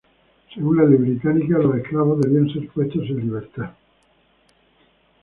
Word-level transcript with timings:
Según 0.55 0.77
la 0.77 0.85
ley 0.85 0.95
británica, 0.97 1.59
los 1.59 1.75
esclavos 1.77 2.19
debían 2.21 2.51
ser 2.51 2.67
puestos 2.69 3.03
en 3.07 3.17
libertad. 3.17 3.69